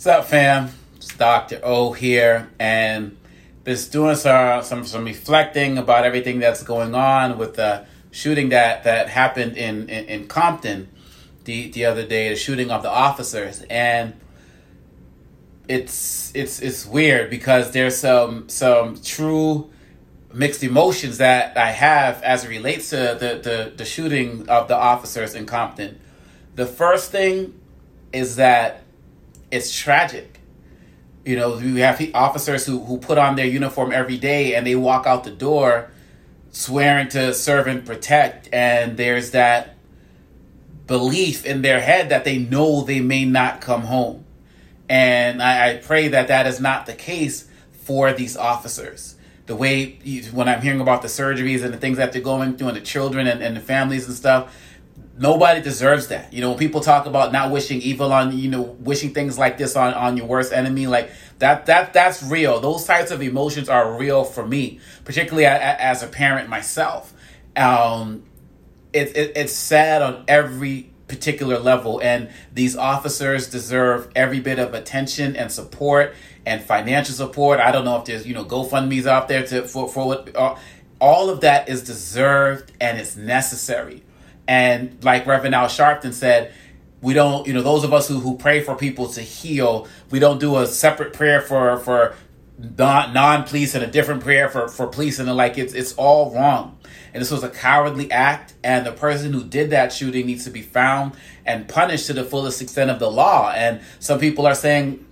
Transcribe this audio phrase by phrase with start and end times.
[0.00, 0.70] What's up, fam?
[0.96, 1.60] It's Dr.
[1.62, 3.18] O here, and
[3.66, 8.84] just doing some, some some reflecting about everything that's going on with the shooting that
[8.84, 10.88] that happened in in, in Compton
[11.44, 14.14] the the other day, the shooting of the officers, and
[15.68, 19.68] it's it's it's weird because there's some some true
[20.32, 24.76] mixed emotions that I have as it relates to the the, the shooting of the
[24.76, 26.00] officers in Compton.
[26.54, 27.60] The first thing
[28.14, 28.84] is that
[29.50, 30.40] it's tragic.
[31.24, 34.74] You know, we have officers who, who put on their uniform every day and they
[34.74, 35.90] walk out the door
[36.50, 39.76] swearing to serve and protect, and there's that
[40.86, 44.24] belief in their head that they know they may not come home.
[44.88, 49.14] And I, I pray that that is not the case for these officers.
[49.46, 49.98] The way
[50.32, 52.80] when I'm hearing about the surgeries and the things that they're going through, and the
[52.80, 54.56] children and, and the families and stuff,
[55.18, 56.32] nobody deserves that.
[56.32, 59.58] You know, when people talk about not wishing evil on, you know, wishing things like
[59.58, 62.60] this on, on your worst enemy, like that, that, that's real.
[62.60, 67.12] Those types of emotions are real for me, particularly as a parent myself.
[67.56, 68.24] Um,
[68.92, 74.74] it, it, it's sad on every particular level, and these officers deserve every bit of
[74.74, 76.14] attention and support
[76.46, 77.58] and financial support.
[77.58, 80.56] I don't know if there's, you know, GoFundMe's out there to, for, for what, uh,
[81.00, 84.02] all of that is deserved and it's necessary
[84.50, 86.52] and like Reverend Al Sharpton said,
[87.00, 90.18] we don't, you know, those of us who, who pray for people to heal, we
[90.18, 92.16] don't do a separate prayer for for
[92.58, 96.34] non non police and a different prayer for for police and like it's it's all
[96.34, 96.76] wrong.
[97.14, 100.50] And this was a cowardly act, and the person who did that shooting needs to
[100.50, 101.12] be found
[101.46, 103.52] and punished to the fullest extent of the law.
[103.52, 105.06] And some people are saying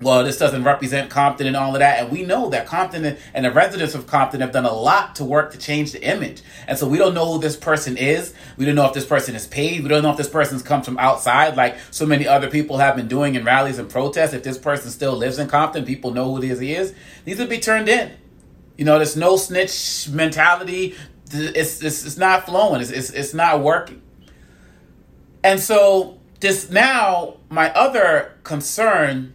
[0.00, 2.00] well, this doesn't represent Compton and all of that.
[2.00, 5.24] And we know that Compton and the residents of Compton have done a lot to
[5.24, 6.42] work to change the image.
[6.68, 8.32] And so we don't know who this person is.
[8.56, 9.82] We don't know if this person is paid.
[9.82, 12.94] We don't know if this person's come from outside, like so many other people have
[12.94, 14.34] been doing in rallies and protests.
[14.34, 16.94] If this person still lives in Compton, people know who it is he is.
[17.26, 18.12] Needs to be turned in.
[18.76, 20.94] You know, there's no snitch mentality.
[21.32, 22.80] It's, it's, it's not flowing.
[22.80, 24.00] It's, it's, it's not working.
[25.42, 29.34] And so this now, my other concern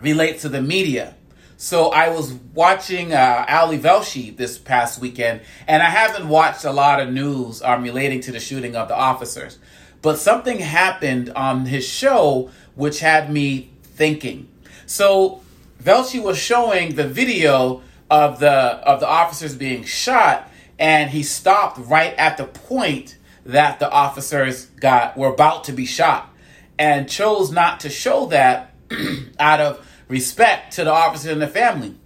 [0.00, 1.14] relate to the media.
[1.58, 6.72] So I was watching uh, Ali Velshi this past weekend, and I haven't watched a
[6.72, 9.58] lot of news um, relating to the shooting of the officers.
[10.02, 14.48] But something happened on his show which had me thinking.
[14.84, 15.40] So
[15.82, 21.78] Velshi was showing the video of the of the officers being shot, and he stopped
[21.78, 26.32] right at the point that the officers got were about to be shot,
[26.78, 28.74] and chose not to show that
[29.40, 31.96] out of respect to the officer and the family.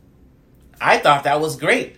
[0.80, 1.96] I thought that was great.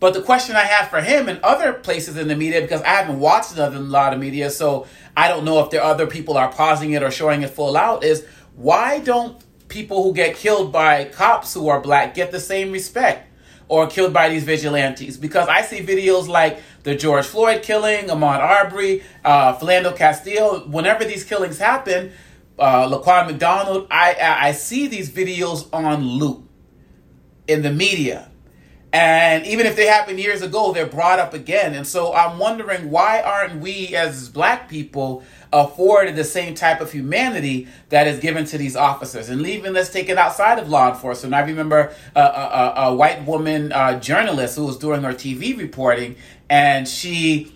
[0.00, 2.88] But the question I have for him and other places in the media, because I
[2.88, 4.86] haven't watched a lot of media, so
[5.16, 8.04] I don't know if there other people are pausing it or showing it full out,
[8.04, 12.70] is why don't people who get killed by cops who are black get the same
[12.70, 13.30] respect?
[13.66, 18.38] Or killed by these vigilantes because I see videos like the George Floyd killing, Ahmaud
[18.38, 20.68] Arbery, uh, Philando Castile.
[20.68, 22.12] Whenever these killings happen,
[22.58, 26.48] uh, Laquan McDonald, I, I, I see these videos on loop
[27.46, 28.30] in the media.
[28.92, 31.74] And even if they happened years ago, they're brought up again.
[31.74, 36.92] And so I'm wondering why aren't we as black people afforded the same type of
[36.92, 39.30] humanity that is given to these officers?
[39.30, 41.34] And even let's take it outside of law enforcement.
[41.34, 46.14] I remember a, a, a white woman uh, journalist who was doing her TV reporting,
[46.48, 47.52] and she,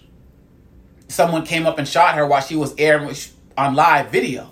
[1.07, 3.15] someone came up and shot her while she was airing
[3.57, 4.51] on live video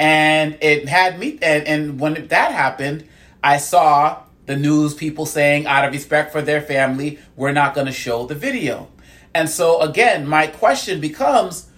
[0.00, 3.06] and it had me and, and when that happened
[3.44, 7.86] i saw the news people saying out of respect for their family we're not going
[7.86, 8.88] to show the video.
[9.32, 11.68] And so again my question becomes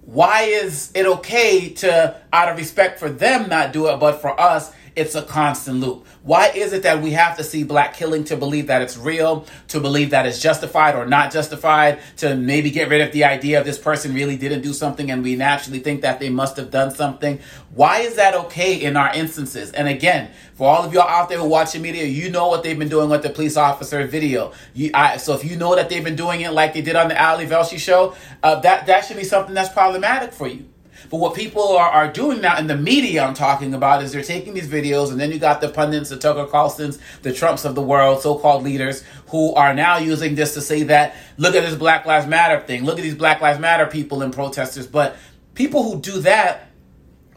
[0.00, 4.40] why is it okay to out of respect for them not do it but for
[4.40, 6.06] us it's a constant loop.
[6.22, 9.46] Why is it that we have to see black killing to believe that it's real,
[9.68, 13.58] to believe that it's justified or not justified, to maybe get rid of the idea
[13.58, 16.70] of this person really didn't do something and we naturally think that they must have
[16.70, 17.40] done something?
[17.74, 19.72] Why is that okay in our instances?
[19.72, 22.62] And again, for all of y'all out there who watch the media, you know what
[22.62, 24.52] they've been doing with the police officer video.
[24.74, 27.08] You, I, so if you know that they've been doing it like they did on
[27.08, 30.66] the Ali Velshi show, uh, that, that should be something that's problematic for you.
[31.10, 34.22] But what people are, are doing now in the media I'm talking about is they're
[34.22, 37.74] taking these videos and then you got the pundits, the Tucker Carlsons, the Trumps of
[37.74, 41.74] the world, so-called leaders who are now using this to say that, look at this
[41.74, 42.84] Black Lives Matter thing.
[42.84, 44.86] Look at these Black Lives Matter people and protesters.
[44.86, 45.16] But
[45.54, 46.70] people who do that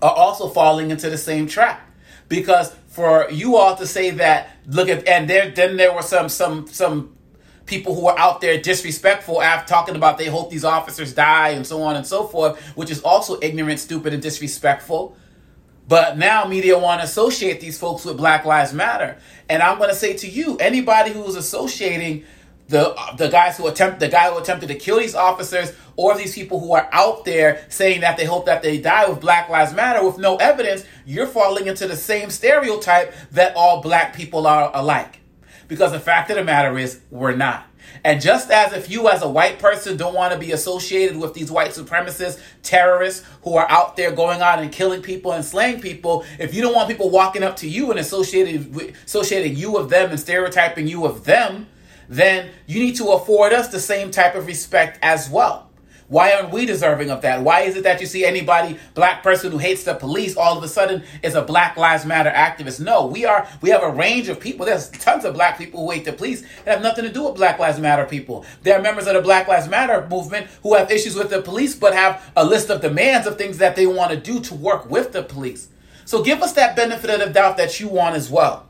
[0.01, 1.81] are also falling into the same trap.
[2.27, 6.29] Because for you all to say that, look at, and there, then there were some,
[6.29, 7.14] some, some
[7.65, 11.65] people who are out there disrespectful after talking about they hope these officers die and
[11.65, 15.15] so on and so forth, which is also ignorant, stupid, and disrespectful.
[15.88, 19.17] But now media want to associate these folks with Black Lives Matter.
[19.50, 22.25] And I'm going to say to you, anybody who's associating
[22.67, 26.33] the the guys who attempt the guy who attempted to kill these officers or these
[26.33, 29.73] people who are out there saying that they hope that they die with Black Lives
[29.73, 34.71] Matter with no evidence, you're falling into the same stereotype that all black people are
[34.73, 35.19] alike.
[35.67, 37.67] Because the fact of the matter is, we're not.
[38.03, 41.33] And just as if you, as a white person, don't want to be associated with
[41.33, 45.81] these white supremacists, terrorists who are out there going out and killing people and slaying
[45.81, 49.89] people, if you don't want people walking up to you and associating, associating you with
[49.89, 51.67] them and stereotyping you with them,
[52.09, 55.64] then you need to afford us the same type of respect as well.
[56.07, 57.41] Why aren't we deserving of that?
[57.41, 60.63] Why is it that you see anybody, black person who hates the police, all of
[60.63, 62.79] a sudden is a Black Lives Matter activist?
[62.79, 63.47] No, we are.
[63.61, 64.67] We have a range of people.
[64.67, 67.35] There's tons of black people who hate the police that have nothing to do with
[67.35, 68.45] Black Lives Matter people.
[68.61, 71.73] There are members of the Black Lives Matter movement who have issues with the police,
[71.73, 74.87] but have a list of demands of things that they want to do to work
[74.87, 75.69] with the police.
[76.05, 78.67] So give us that benefit of the doubt that you want as well.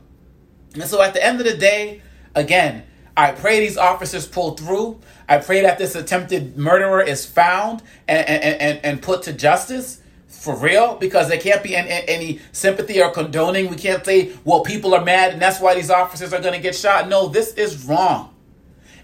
[0.72, 2.00] And so at the end of the day,
[2.34, 2.84] again,
[3.16, 5.00] I pray these officers pull through.
[5.28, 10.02] I pray that this attempted murderer is found and, and, and, and put to justice
[10.28, 13.70] for real because there can't be any, any, sympathy or condoning.
[13.70, 16.60] We can't say, well, people are mad and that's why these officers are going to
[16.60, 17.08] get shot.
[17.08, 18.34] No, this is wrong.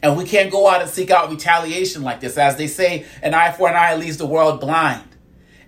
[0.03, 2.37] And we can't go out and seek out retaliation like this.
[2.37, 5.09] As they say, an eye for an eye leaves the world blind.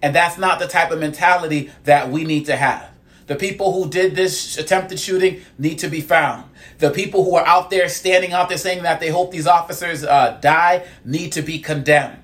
[0.03, 2.94] And that's not the type of mentality that we need to have.
[3.27, 6.45] The people who did this attempted shooting need to be found.
[6.79, 10.05] The people who are out there standing out there saying that they hope these officers
[10.05, 12.24] uh, die need to be condemned.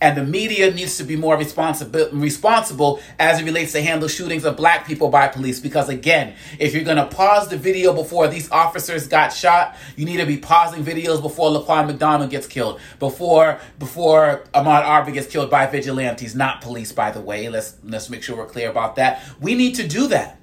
[0.00, 4.44] And the media needs to be more responsible, responsible as it relates to handle shootings
[4.44, 5.60] of black people by police.
[5.60, 10.04] Because again, if you're going to pause the video before these officers got shot, you
[10.04, 15.26] need to be pausing videos before Laquan McDonald gets killed, before before Ahmaud Arbery gets
[15.26, 17.48] killed by vigilantes, not police, by the way.
[17.48, 19.22] Let's let's make sure we're clear about that.
[19.40, 20.38] We need to do that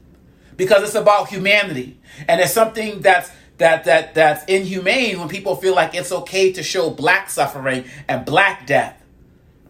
[0.57, 5.75] because it's about humanity, and it's something that's that that that's inhumane when people feel
[5.75, 9.00] like it's okay to show black suffering and black death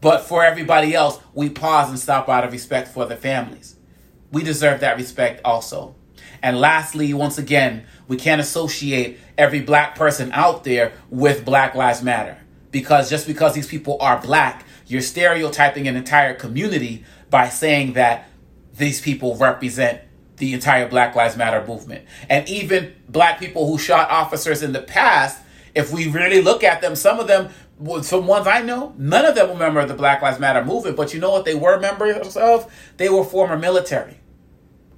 [0.02, 3.76] but for everybody else, we pause and stop out of respect for the families.
[4.32, 5.96] We deserve that respect also.
[6.42, 12.02] And lastly, once again, we can't associate every black person out there with Black Lives
[12.02, 12.38] Matter.
[12.72, 18.28] Because just because these people are black, you're stereotyping an entire community by saying that
[18.76, 20.02] these people represent
[20.38, 22.06] the entire Black Lives Matter movement.
[22.28, 25.40] And even black people who shot officers in the past,
[25.76, 27.50] if we really look at them, some of them
[28.02, 30.98] some ones I know, none of them were members of the Black Lives Matter movement,
[30.98, 32.72] but you know what they were members of?
[32.98, 34.18] They were former military.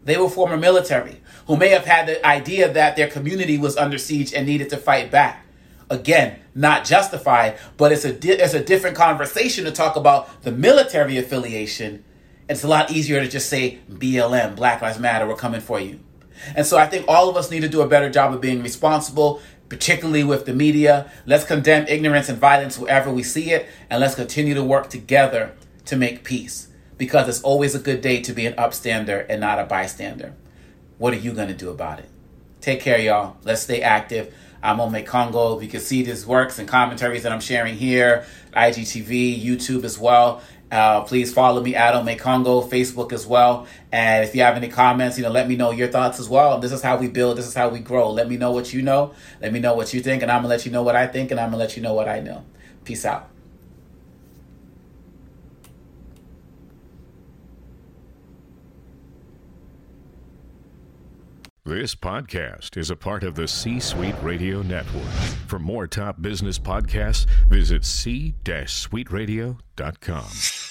[0.04, 3.98] They were former military who may have had the idea that their community was under
[3.98, 5.46] siege and needed to fight back.
[5.90, 10.52] Again, not justified, but it's a di- it's a different conversation to talk about the
[10.52, 12.04] military affiliation.
[12.50, 16.00] It's a lot easier to just say BLM, Black Lives Matter, we're coming for you.
[16.56, 18.62] And so I think all of us need to do a better job of being
[18.62, 19.42] responsible
[19.74, 21.12] particularly with the media.
[21.26, 25.56] Let's condemn ignorance and violence wherever we see it, and let's continue to work together
[25.86, 26.68] to make peace.
[26.96, 30.36] Because it's always a good day to be an upstander and not a bystander.
[31.00, 32.10] What are you going to do about it?
[32.62, 33.38] Take care, y'all.
[33.44, 34.32] Let's stay active.
[34.62, 35.62] I'm Omekongo.
[35.62, 40.44] You can see these works and commentaries that I'm sharing here, IGTV, YouTube as well.
[40.74, 43.68] Uh, please follow me at Omekongo, Facebook as well.
[43.92, 46.58] And if you have any comments, you know, let me know your thoughts as well.
[46.58, 47.38] This is how we build.
[47.38, 48.10] This is how we grow.
[48.10, 49.14] Let me know what you know.
[49.40, 51.30] Let me know what you think, and I'm gonna let you know what I think,
[51.30, 52.44] and I'm gonna let you know what I know.
[52.86, 53.30] Peace out.
[61.66, 65.06] This podcast is a part of the C Suite Radio Network.
[65.48, 70.63] For more top business podcasts, visit c-suiteradio.com.